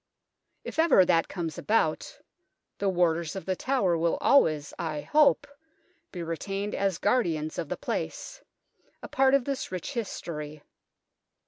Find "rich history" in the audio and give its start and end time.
9.71-10.63